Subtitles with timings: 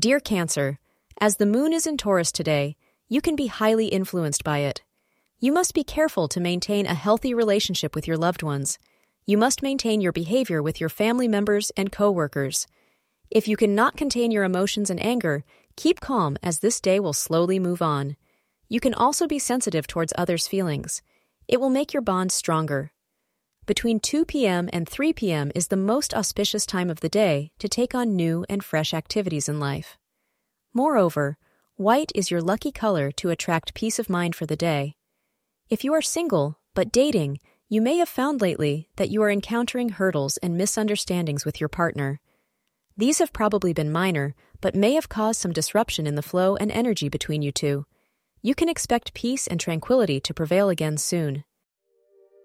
[0.00, 0.78] Dear Cancer,
[1.20, 2.74] as the moon is in Taurus today,
[3.10, 4.82] you can be highly influenced by it.
[5.40, 8.78] You must be careful to maintain a healthy relationship with your loved ones.
[9.26, 12.66] You must maintain your behavior with your family members and coworkers.
[13.30, 15.44] If you cannot contain your emotions and anger,
[15.76, 18.16] keep calm as this day will slowly move on.
[18.70, 21.02] You can also be sensitive towards others' feelings.
[21.46, 22.90] It will make your bond stronger.
[23.66, 24.68] Between 2 p.m.
[24.72, 25.52] and 3 p.m.
[25.54, 29.48] is the most auspicious time of the day to take on new and fresh activities
[29.48, 29.96] in life.
[30.74, 31.38] Moreover,
[31.76, 34.96] white is your lucky color to attract peace of mind for the day.
[35.68, 37.38] If you are single but dating,
[37.68, 42.20] you may have found lately that you are encountering hurdles and misunderstandings with your partner.
[42.96, 46.72] These have probably been minor, but may have caused some disruption in the flow and
[46.72, 47.86] energy between you two.
[48.42, 51.44] You can expect peace and tranquility to prevail again soon.